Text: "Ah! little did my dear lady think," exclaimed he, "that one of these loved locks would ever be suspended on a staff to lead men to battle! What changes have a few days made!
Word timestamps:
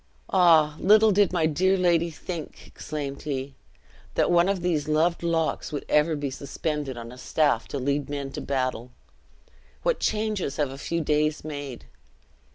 "Ah! 0.33 0.77
little 0.79 1.11
did 1.11 1.31
my 1.31 1.45
dear 1.45 1.77
lady 1.77 2.09
think," 2.09 2.65
exclaimed 2.65 3.21
he, 3.21 3.53
"that 4.15 4.31
one 4.31 4.49
of 4.49 4.63
these 4.63 4.87
loved 4.87 5.21
locks 5.21 5.71
would 5.71 5.85
ever 5.87 6.15
be 6.15 6.31
suspended 6.31 6.97
on 6.97 7.11
a 7.11 7.19
staff 7.19 7.67
to 7.67 7.77
lead 7.77 8.09
men 8.09 8.31
to 8.31 8.41
battle! 8.41 8.89
What 9.83 9.99
changes 9.99 10.55
have 10.55 10.71
a 10.71 10.77
few 10.79 11.01
days 11.01 11.43
made! 11.43 11.85